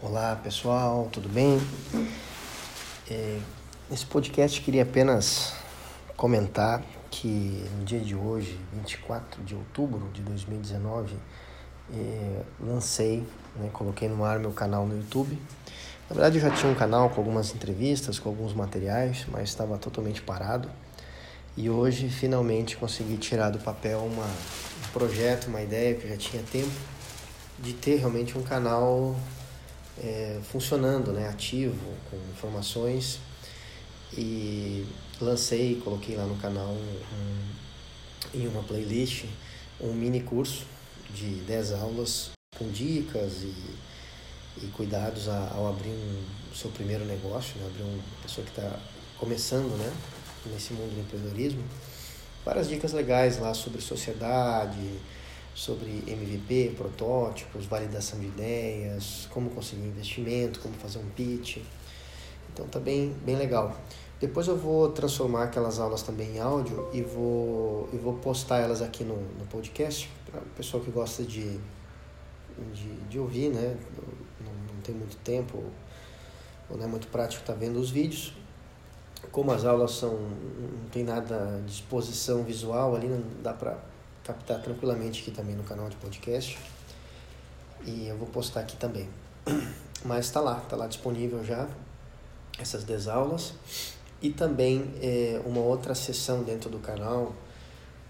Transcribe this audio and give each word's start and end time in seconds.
Olá 0.00 0.36
pessoal, 0.36 1.08
tudo 1.10 1.28
bem? 1.28 1.60
É, 3.10 3.40
nesse 3.90 4.06
podcast 4.06 4.60
queria 4.60 4.84
apenas 4.84 5.54
comentar 6.16 6.84
que 7.10 7.68
no 7.76 7.84
dia 7.84 7.98
de 7.98 8.14
hoje, 8.14 8.60
24 8.74 9.42
de 9.42 9.56
outubro 9.56 10.08
de 10.12 10.22
2019, 10.22 11.16
é, 11.92 12.42
lancei, 12.60 13.26
né, 13.56 13.70
coloquei 13.72 14.08
no 14.08 14.24
ar 14.24 14.38
meu 14.38 14.52
canal 14.52 14.86
no 14.86 14.96
YouTube. 14.96 15.36
Na 16.08 16.14
verdade 16.14 16.38
eu 16.38 16.42
já 16.42 16.50
tinha 16.52 16.70
um 16.70 16.76
canal 16.76 17.10
com 17.10 17.20
algumas 17.20 17.52
entrevistas, 17.52 18.20
com 18.20 18.28
alguns 18.28 18.54
materiais, 18.54 19.26
mas 19.28 19.48
estava 19.48 19.76
totalmente 19.78 20.22
parado. 20.22 20.70
E 21.56 21.68
hoje 21.68 22.08
finalmente 22.08 22.76
consegui 22.76 23.16
tirar 23.16 23.50
do 23.50 23.58
papel 23.58 23.98
uma, 23.98 24.26
um 24.26 24.92
projeto, 24.92 25.48
uma 25.48 25.60
ideia 25.60 25.96
que 25.96 26.04
eu 26.04 26.10
já 26.10 26.16
tinha 26.16 26.42
tempo 26.44 26.70
de 27.58 27.72
ter 27.72 27.96
realmente 27.96 28.38
um 28.38 28.42
canal 28.44 29.16
é, 30.02 30.40
funcionando, 30.42 31.12
né, 31.12 31.28
ativo, 31.28 31.94
com 32.10 32.16
informações. 32.32 33.18
E 34.16 34.86
lancei, 35.20 35.80
coloquei 35.84 36.16
lá 36.16 36.24
no 36.24 36.36
canal 36.36 36.70
um, 36.72 38.38
em 38.38 38.46
uma 38.46 38.62
playlist 38.62 39.24
um 39.80 39.92
mini 39.92 40.20
curso 40.20 40.64
de 41.14 41.36
10 41.46 41.72
aulas 41.72 42.30
com 42.56 42.68
dicas 42.70 43.42
e, 43.42 43.54
e 44.62 44.66
cuidados 44.72 45.28
ao 45.28 45.68
abrir 45.68 45.90
um 45.90 46.24
seu 46.54 46.70
primeiro 46.70 47.04
negócio, 47.04 47.56
né, 47.60 47.66
abrir 47.66 47.82
uma 47.82 48.02
pessoa 48.22 48.44
que 48.44 48.50
está 48.50 48.78
começando, 49.18 49.76
né, 49.78 49.92
nesse 50.46 50.72
mundo 50.72 50.94
do 50.94 51.00
empreendedorismo, 51.00 51.62
várias 52.44 52.68
dicas 52.68 52.92
legais 52.92 53.38
lá 53.38 53.54
sobre 53.54 53.80
sociedade, 53.80 54.98
sobre 55.58 56.04
MVP, 56.06 56.74
protótipos, 56.76 57.66
validação 57.66 58.20
de 58.20 58.26
ideias, 58.26 59.26
como 59.32 59.50
conseguir 59.50 59.88
investimento, 59.88 60.60
como 60.60 60.72
fazer 60.74 61.00
um 61.00 61.08
pitch. 61.10 61.58
Então 62.52 62.64
tá 62.68 62.78
bem, 62.78 63.12
bem 63.24 63.34
legal. 63.34 63.76
Depois 64.20 64.46
eu 64.46 64.56
vou 64.56 64.90
transformar 64.90 65.44
aquelas 65.44 65.80
aulas 65.80 66.02
também 66.02 66.36
em 66.36 66.38
áudio 66.38 66.88
e 66.92 67.02
vou, 67.02 67.88
e 67.92 67.96
vou 67.96 68.14
postar 68.14 68.58
elas 68.58 68.80
aqui 68.80 69.02
no, 69.02 69.16
no 69.16 69.46
podcast 69.50 70.08
para 70.30 70.40
o 70.40 70.46
pessoal 70.50 70.80
que 70.80 70.92
gosta 70.92 71.24
de, 71.24 71.58
de, 72.72 72.94
de 73.08 73.18
ouvir, 73.18 73.48
né? 73.48 73.76
Não, 74.40 74.52
não, 74.52 74.80
tem 74.80 74.94
muito 74.94 75.16
tempo 75.24 75.60
ou 76.70 76.76
não 76.76 76.84
é 76.84 76.88
muito 76.88 77.08
prático 77.08 77.42
estar 77.42 77.54
tá 77.54 77.58
vendo 77.58 77.80
os 77.80 77.90
vídeos. 77.90 78.32
Como 79.32 79.50
as 79.50 79.64
aulas 79.64 79.90
são 79.90 80.14
não 80.14 80.88
tem 80.92 81.02
nada 81.02 81.60
de 81.66 81.72
exposição 81.72 82.44
visual 82.44 82.94
ali, 82.94 83.08
não 83.08 83.20
dá 83.42 83.52
para 83.52 83.76
captar 84.28 84.60
tranquilamente 84.60 85.22
aqui 85.22 85.30
também 85.30 85.56
no 85.56 85.62
canal 85.64 85.88
de 85.88 85.96
podcast. 85.96 86.58
E 87.86 88.06
eu 88.08 88.16
vou 88.18 88.28
postar 88.28 88.60
aqui 88.60 88.76
também. 88.76 89.08
Mas 90.04 90.26
está 90.26 90.40
lá, 90.40 90.58
está 90.62 90.76
lá 90.76 90.86
disponível 90.86 91.42
já 91.42 91.66
essas 92.58 92.84
10 92.84 93.08
aulas. 93.08 93.54
E 94.20 94.30
também 94.30 94.92
é, 95.00 95.40
uma 95.46 95.60
outra 95.60 95.94
sessão 95.94 96.42
dentro 96.42 96.68
do 96.68 96.78
canal 96.78 97.34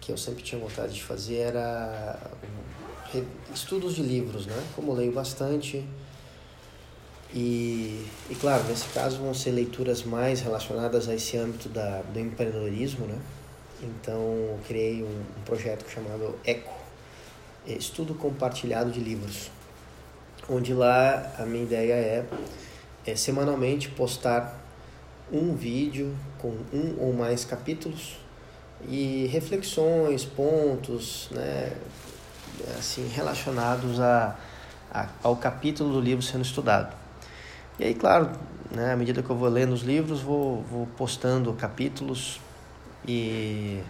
que 0.00 0.12
eu 0.12 0.16
sempre 0.16 0.42
tinha 0.42 0.60
vontade 0.60 0.94
de 0.94 1.02
fazer 1.02 1.36
era 1.36 2.20
estudos 3.52 3.94
de 3.94 4.02
livros, 4.02 4.46
né? 4.46 4.64
Como 4.76 4.92
eu 4.92 4.96
leio 4.96 5.12
bastante. 5.12 5.84
E, 7.32 8.06
e 8.30 8.34
claro, 8.40 8.62
nesse 8.64 8.86
caso 8.90 9.18
vão 9.18 9.34
ser 9.34 9.50
leituras 9.50 10.04
mais 10.04 10.40
relacionadas 10.40 11.08
a 11.08 11.14
esse 11.14 11.36
âmbito 11.36 11.68
da, 11.68 12.02
do 12.02 12.20
empreendedorismo, 12.20 13.06
né? 13.06 13.18
Então, 13.84 14.58
criei 14.66 15.02
um, 15.02 15.06
um 15.38 15.42
projeto 15.44 15.88
chamado 15.90 16.38
ECO, 16.44 16.72
Estudo 17.66 18.14
Compartilhado 18.14 18.90
de 18.90 18.98
Livros, 18.98 19.50
onde 20.48 20.72
lá 20.72 21.34
a 21.38 21.44
minha 21.44 21.64
ideia 21.64 21.92
é, 21.92 22.24
é 23.06 23.14
semanalmente 23.14 23.90
postar 23.90 24.58
um 25.30 25.54
vídeo 25.54 26.16
com 26.38 26.56
um 26.72 26.96
ou 26.98 27.12
mais 27.12 27.44
capítulos 27.44 28.16
e 28.88 29.26
reflexões, 29.26 30.24
pontos, 30.24 31.28
né, 31.30 31.72
assim, 32.78 33.06
relacionados 33.08 34.00
a, 34.00 34.36
a, 34.90 35.08
ao 35.22 35.36
capítulo 35.36 35.92
do 35.92 36.00
livro 36.00 36.22
sendo 36.22 36.44
estudado. 36.44 36.94
E 37.78 37.84
aí, 37.84 37.94
claro, 37.94 38.30
né, 38.70 38.92
à 38.92 38.96
medida 38.96 39.22
que 39.22 39.28
eu 39.28 39.36
vou 39.36 39.48
lendo 39.48 39.72
os 39.72 39.82
livros, 39.82 40.20
vou, 40.20 40.62
vou 40.62 40.86
postando 40.96 41.52
capítulos 41.52 42.40
e 43.06 43.82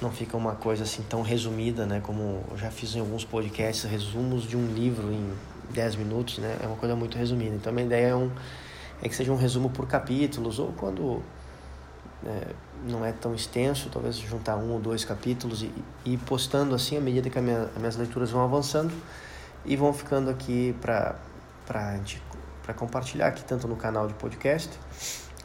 não 0.00 0.10
fica 0.10 0.36
uma 0.36 0.54
coisa 0.54 0.84
assim 0.84 1.02
tão 1.02 1.22
resumida, 1.22 1.84
né? 1.84 2.00
Como 2.02 2.42
eu 2.50 2.56
já 2.56 2.70
fiz 2.70 2.94
em 2.94 3.00
alguns 3.00 3.24
podcasts, 3.24 3.84
resumos 3.84 4.44
de 4.44 4.56
um 4.56 4.66
livro 4.66 5.12
em 5.12 5.32
10 5.70 5.96
minutos, 5.96 6.38
né? 6.38 6.56
É 6.62 6.66
uma 6.66 6.76
coisa 6.76 6.96
muito 6.96 7.18
resumida. 7.18 7.54
Então, 7.54 7.70
a 7.70 7.74
minha 7.74 7.86
ideia 7.86 8.08
é, 8.08 8.14
um, 8.14 8.30
é 9.02 9.08
que 9.08 9.14
seja 9.14 9.30
um 9.30 9.36
resumo 9.36 9.70
por 9.70 9.86
capítulos, 9.86 10.58
ou 10.58 10.72
quando 10.72 11.22
é, 12.24 12.54
não 12.88 13.04
é 13.04 13.12
tão 13.12 13.34
extenso, 13.34 13.90
talvez 13.90 14.16
juntar 14.16 14.56
um 14.56 14.72
ou 14.72 14.80
dois 14.80 15.04
capítulos 15.04 15.62
e, 15.62 15.72
e 16.04 16.16
postando 16.16 16.74
assim 16.74 16.96
à 16.96 17.00
medida 17.00 17.28
que 17.28 17.40
minha, 17.40 17.64
as 17.64 17.76
minhas 17.76 17.96
leituras 17.96 18.30
vão 18.30 18.42
avançando 18.42 18.92
e 19.66 19.76
vão 19.76 19.92
ficando 19.92 20.30
aqui 20.30 20.74
para 20.80 21.14
compartilhar 22.74 23.26
aqui, 23.26 23.44
tanto 23.44 23.68
no 23.68 23.76
canal 23.76 24.06
de 24.06 24.14
podcast 24.14 24.70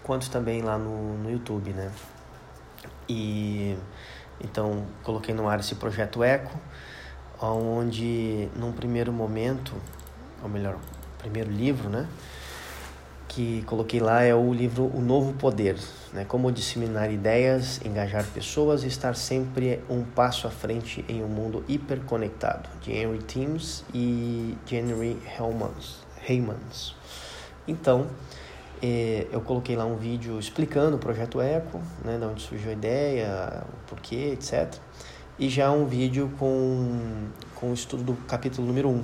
quanto 0.05 0.29
também 0.29 0.61
lá 0.61 0.77
no, 0.77 1.17
no 1.17 1.31
YouTube, 1.31 1.71
né? 1.71 1.91
E 3.09 3.75
então 4.39 4.85
coloquei 5.03 5.33
no 5.33 5.49
ar 5.49 5.59
esse 5.59 5.75
projeto 5.75 6.23
Eco, 6.23 6.57
onde 7.41 8.47
num 8.55 8.71
primeiro 8.71 9.11
momento, 9.11 9.73
ou 10.43 10.49
melhor, 10.49 10.77
primeiro 11.17 11.51
livro, 11.51 11.89
né? 11.89 12.07
Que 13.27 13.63
coloquei 13.63 13.99
lá 13.99 14.21
é 14.21 14.33
o 14.33 14.53
livro 14.53 14.85
O 14.93 15.01
Novo 15.01 15.33
Poder, 15.33 15.75
né? 16.13 16.23
Como 16.23 16.51
disseminar 16.51 17.11
ideias, 17.11 17.81
engajar 17.83 18.23
pessoas 18.27 18.83
e 18.83 18.87
estar 18.87 19.15
sempre 19.15 19.83
um 19.89 20.03
passo 20.03 20.45
à 20.45 20.51
frente 20.51 21.03
em 21.09 21.23
um 21.23 21.27
mundo 21.27 21.65
hiperconectado, 21.67 22.69
de 22.81 22.91
Henry 22.91 23.23
Timms 23.23 23.83
e 23.93 24.55
Henry. 24.71 25.17
Heymans. 26.27 26.95
Então, 27.67 28.07
eu 29.31 29.41
coloquei 29.41 29.75
lá 29.75 29.85
um 29.85 29.95
vídeo 29.95 30.39
explicando 30.39 30.97
o 30.97 30.99
projeto 30.99 31.39
Eco, 31.41 31.81
né, 32.03 32.17
de 32.17 32.25
onde 32.25 32.41
surgiu 32.41 32.69
a 32.69 32.73
ideia, 32.73 33.63
o 33.67 33.89
porquê, 33.89 34.31
etc. 34.33 34.73
E 35.37 35.49
já 35.49 35.71
um 35.71 35.85
vídeo 35.85 36.31
com, 36.39 37.27
com 37.55 37.71
o 37.71 37.73
estudo 37.73 38.03
do 38.03 38.13
capítulo 38.27 38.67
número 38.67 38.89
1, 38.89 38.91
um, 38.91 39.03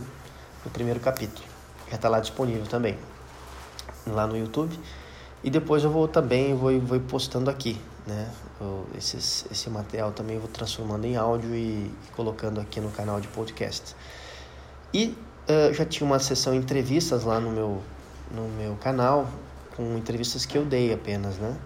do 0.63 0.69
primeiro 0.71 0.99
capítulo. 0.99 1.45
Já 1.89 1.95
está 1.95 2.07
lá 2.07 2.19
disponível 2.19 2.65
também, 2.67 2.97
lá 4.07 4.25
no 4.25 4.37
YouTube. 4.37 4.77
E 5.43 5.49
depois 5.49 5.83
eu 5.83 5.89
vou 5.89 6.07
também 6.07 6.55
vou, 6.55 6.79
vou 6.79 6.99
postando 6.99 7.49
aqui, 7.49 7.79
né? 8.05 8.29
Eu, 8.59 8.85
esses, 8.95 9.45
esse 9.51 9.69
material 9.69 10.11
também 10.11 10.37
vou 10.37 10.47
transformando 10.47 11.05
em 11.05 11.15
áudio 11.15 11.55
e, 11.55 11.59
e 11.59 12.11
colocando 12.15 12.61
aqui 12.61 12.79
no 12.79 12.91
canal 12.91 13.19
de 13.19 13.27
podcast. 13.27 13.95
E 14.93 15.17
uh, 15.49 15.73
já 15.73 15.85
tinha 15.85 16.05
uma 16.05 16.19
sessão 16.19 16.53
entrevistas 16.53 17.23
lá 17.23 17.39
no 17.39 17.51
meu, 17.51 17.81
no 18.31 18.47
meu 18.49 18.75
canal, 18.75 19.27
com 19.75 19.97
entrevistas 19.97 20.45
que 20.45 20.57
eu 20.57 20.65
dei 20.65 20.93
apenas, 20.93 21.37
né? 21.37 21.57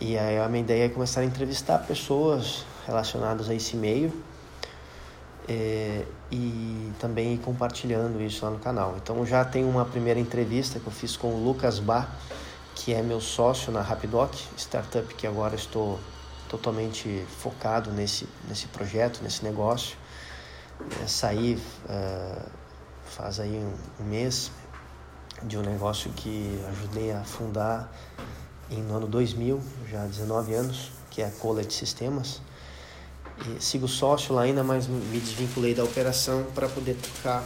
E 0.00 0.18
aí 0.18 0.38
a 0.38 0.48
minha 0.48 0.62
ideia 0.62 0.86
é 0.86 0.88
começar 0.88 1.20
a 1.20 1.24
entrevistar 1.24 1.78
pessoas 1.78 2.64
relacionadas 2.86 3.48
a 3.48 3.54
esse 3.54 3.76
meio 3.76 4.12
é, 5.48 6.04
e 6.30 6.92
também 6.98 7.36
compartilhando 7.36 8.20
isso 8.20 8.44
lá 8.44 8.50
no 8.50 8.58
canal. 8.58 8.96
Então 8.96 9.24
já 9.24 9.44
tem 9.44 9.64
uma 9.64 9.84
primeira 9.84 10.18
entrevista 10.18 10.80
que 10.80 10.86
eu 10.86 10.92
fiz 10.92 11.16
com 11.16 11.28
o 11.28 11.44
Lucas 11.44 11.78
Bar, 11.78 12.10
que 12.74 12.92
é 12.92 13.02
meu 13.02 13.20
sócio 13.20 13.70
na 13.72 13.80
Rapidoc, 13.80 14.34
startup 14.56 15.14
que 15.14 15.26
agora 15.26 15.54
estou 15.54 16.00
totalmente 16.48 17.24
focado 17.38 17.90
nesse, 17.92 18.28
nesse 18.48 18.66
projeto, 18.68 19.20
nesse 19.22 19.44
negócio. 19.44 19.96
É, 21.02 21.06
saí 21.06 21.54
uh, 21.84 22.42
faz 23.04 23.38
aí 23.38 23.50
um, 23.50 24.02
um 24.02 24.08
mês 24.08 24.50
de 25.44 25.58
um 25.58 25.62
negócio 25.62 26.10
que 26.12 26.60
ajudei 26.68 27.12
a 27.12 27.24
fundar 27.24 27.92
em, 28.70 28.82
no 28.82 28.96
ano 28.96 29.06
2000, 29.06 29.60
já 29.90 30.04
há 30.04 30.06
19 30.06 30.54
anos, 30.54 30.90
que 31.10 31.22
é 31.22 31.26
a 31.26 31.30
Collet 31.30 31.72
Sistemas. 31.72 32.40
E 33.46 33.62
sigo 33.62 33.88
sócio 33.88 34.34
lá 34.34 34.42
ainda, 34.42 34.62
mas 34.62 34.86
me 34.86 35.18
desvinculei 35.18 35.74
da 35.74 35.84
operação 35.84 36.44
para 36.54 36.68
poder 36.68 36.96
tocar 36.96 37.44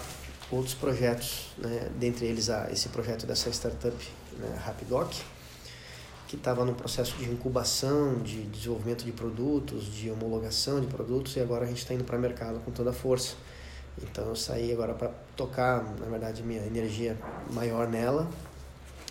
outros 0.50 0.74
projetos, 0.74 1.48
né? 1.58 1.90
dentre 1.98 2.26
eles 2.26 2.50
a, 2.50 2.70
esse 2.70 2.88
projeto 2.88 3.26
dessa 3.26 3.50
startup, 3.50 3.96
né? 4.38 4.60
Rapidoc, 4.64 5.12
que 6.28 6.36
estava 6.36 6.64
no 6.64 6.74
processo 6.74 7.16
de 7.16 7.24
incubação, 7.24 8.18
de 8.18 8.42
desenvolvimento 8.42 9.04
de 9.04 9.12
produtos, 9.12 9.86
de 9.86 10.10
homologação 10.10 10.80
de 10.80 10.86
produtos, 10.86 11.36
e 11.36 11.40
agora 11.40 11.64
a 11.64 11.68
gente 11.68 11.78
está 11.78 11.94
indo 11.94 12.04
para 12.04 12.16
o 12.16 12.20
mercado 12.20 12.60
com 12.60 12.70
toda 12.70 12.90
a 12.90 12.92
força. 12.92 13.34
Então 14.02 14.28
eu 14.28 14.36
saí 14.36 14.72
agora 14.72 14.94
para 14.94 15.08
tocar, 15.36 15.82
na 15.98 16.06
verdade, 16.06 16.42
minha 16.42 16.64
energia 16.66 17.16
maior 17.50 17.88
nela, 17.88 18.28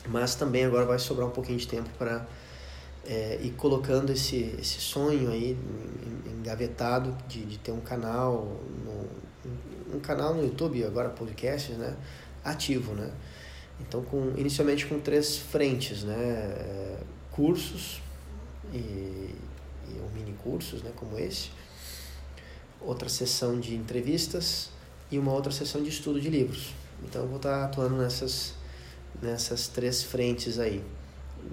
mas 0.07 0.35
também 0.35 0.65
agora 0.65 0.85
vai 0.85 0.99
sobrar 0.99 1.27
um 1.27 1.31
pouquinho 1.31 1.57
de 1.57 1.67
tempo 1.67 1.89
para 1.97 2.25
é, 3.05 3.39
ir 3.41 3.51
colocando 3.51 4.11
esse, 4.11 4.55
esse 4.59 4.79
sonho 4.79 5.31
aí 5.31 5.57
engavetado 6.27 7.15
de, 7.27 7.43
de 7.45 7.57
ter 7.57 7.71
um 7.71 7.81
canal, 7.81 8.57
no, 8.83 9.95
um 9.97 9.99
canal 9.99 10.35
no 10.35 10.43
YouTube, 10.43 10.83
agora 10.83 11.09
podcast, 11.09 11.71
né? 11.73 11.95
ativo, 12.45 12.93
né? 12.93 13.11
Então, 13.81 14.03
com, 14.03 14.33
inicialmente 14.37 14.85
com 14.85 14.99
três 14.99 15.37
frentes, 15.37 16.03
né? 16.03 16.15
É, 16.15 16.97
cursos 17.31 18.01
e, 18.71 18.77
e 18.77 19.99
ou 20.01 20.09
mini 20.11 20.33
cursos, 20.43 20.83
né? 20.83 20.91
Como 20.95 21.17
esse. 21.17 21.49
Outra 22.79 23.09
sessão 23.09 23.59
de 23.59 23.75
entrevistas 23.75 24.69
e 25.11 25.19
uma 25.19 25.31
outra 25.31 25.51
sessão 25.51 25.81
de 25.83 25.89
estudo 25.89 26.19
de 26.19 26.29
livros. 26.29 26.73
Então, 27.03 27.23
eu 27.23 27.27
vou 27.27 27.37
estar 27.37 27.65
atuando 27.65 27.95
nessas, 27.97 28.53
nessas 29.21 29.67
três 29.67 30.03
frentes 30.03 30.59
aí, 30.59 30.83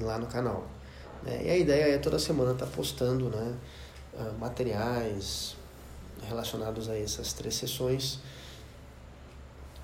lá 0.00 0.19
no 0.19 0.26
canal. 0.26 0.66
Né? 1.22 1.43
E 1.44 1.50
a 1.50 1.56
ideia 1.56 1.94
é 1.94 1.99
toda 1.99 2.19
semana 2.19 2.52
estar 2.52 2.66
postando, 2.66 3.28
né? 3.28 3.54
Uh, 4.14 4.38
materiais 4.38 5.56
relacionados 6.28 6.88
a 6.88 6.96
essas 6.96 7.32
três 7.32 7.54
sessões. 7.54 8.20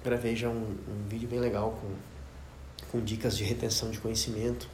Gravei 0.04 0.36
já 0.36 0.48
um, 0.48 0.76
um 0.88 1.08
vídeo 1.08 1.28
bem 1.28 1.40
legal 1.40 1.78
com 1.80 1.94
com 2.90 3.00
dicas 3.00 3.36
de 3.36 3.44
retenção 3.44 3.90
de 3.90 3.98
conhecimento, 3.98 4.68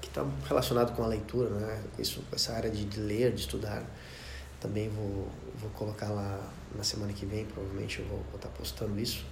que 0.00 0.08
está 0.08 0.24
relacionado 0.46 0.94
com 0.94 1.02
a 1.02 1.06
leitura, 1.06 1.50
né? 1.50 1.82
com, 1.94 2.02
isso, 2.02 2.22
com 2.28 2.36
essa 2.36 2.52
área 2.52 2.70
de 2.70 2.98
ler, 2.98 3.32
de 3.32 3.40
estudar. 3.40 3.82
Também 4.60 4.88
vou, 4.88 5.28
vou 5.60 5.70
colocar 5.70 6.08
lá 6.08 6.40
na 6.74 6.82
semana 6.82 7.12
que 7.12 7.24
vem, 7.24 7.44
provavelmente 7.46 8.00
eu 8.00 8.06
vou 8.06 8.20
estar 8.34 8.48
tá 8.48 8.48
postando 8.48 8.98
isso 8.98 9.24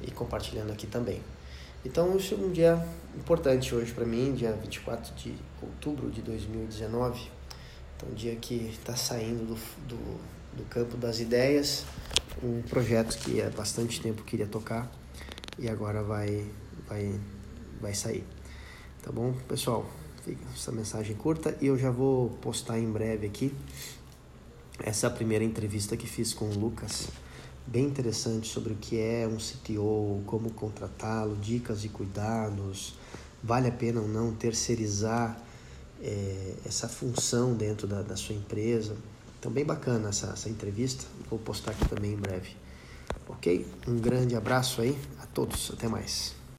e 0.00 0.10
compartilhando 0.10 0.72
aqui 0.72 0.86
também. 0.86 1.20
Então, 1.84 2.16
isso 2.16 2.34
é 2.34 2.36
um 2.36 2.50
dia 2.50 2.86
importante 3.16 3.74
hoje 3.74 3.92
para 3.92 4.04
mim, 4.04 4.34
dia 4.34 4.52
24 4.52 5.14
de 5.14 5.34
outubro 5.62 6.10
de 6.10 6.22
2019. 6.22 7.30
Então, 7.96 8.08
um 8.10 8.14
dia 8.14 8.36
que 8.36 8.54
está 8.70 8.96
saindo 8.96 9.44
do, 9.46 9.54
do, 9.88 10.20
do 10.56 10.64
campo 10.68 10.96
das 10.96 11.20
ideias, 11.20 11.84
um 12.42 12.62
projeto 12.62 13.18
que 13.18 13.42
há 13.42 13.50
bastante 13.50 14.00
tempo 14.00 14.22
queria 14.22 14.46
tocar 14.46 14.90
e 15.58 15.68
agora 15.68 16.02
vai 16.02 16.48
vai, 16.88 17.20
vai 17.80 17.94
sair. 17.94 18.24
Tá 19.02 19.12
bom, 19.12 19.32
pessoal? 19.46 19.86
Fica 20.24 20.44
essa 20.54 20.72
mensagem 20.72 21.14
curta 21.16 21.56
e 21.60 21.66
eu 21.66 21.78
já 21.78 21.90
vou 21.90 22.30
postar 22.40 22.78
em 22.78 22.90
breve 22.90 23.26
aqui 23.26 23.54
essa 24.82 25.10
primeira 25.10 25.44
entrevista 25.44 25.96
que 25.96 26.06
fiz 26.06 26.32
com 26.32 26.46
o 26.46 26.58
Lucas. 26.58 27.08
Bem 27.66 27.84
interessante 27.84 28.48
sobre 28.48 28.72
o 28.72 28.76
que 28.76 28.98
é 28.98 29.28
um 29.28 29.36
CTO, 29.36 30.22
como 30.26 30.50
contratá-lo, 30.50 31.36
dicas 31.36 31.84
e 31.84 31.88
cuidados, 31.88 32.94
vale 33.42 33.68
a 33.68 33.72
pena 33.72 34.00
ou 34.00 34.08
não 34.08 34.32
terceirizar 34.32 35.38
é, 36.02 36.54
essa 36.64 36.88
função 36.88 37.54
dentro 37.54 37.86
da, 37.86 38.02
da 38.02 38.16
sua 38.16 38.34
empresa. 38.34 38.96
Então, 39.38 39.52
bem 39.52 39.64
bacana 39.64 40.08
essa, 40.08 40.28
essa 40.28 40.48
entrevista. 40.48 41.04
Vou 41.28 41.38
postar 41.38 41.72
aqui 41.72 41.86
também 41.88 42.14
em 42.14 42.16
breve. 42.16 42.56
Ok? 43.28 43.66
Um 43.86 43.96
grande 43.96 44.34
abraço 44.34 44.80
aí 44.80 44.98
a 45.20 45.26
todos. 45.26 45.70
Até 45.72 45.88
mais. 45.88 46.37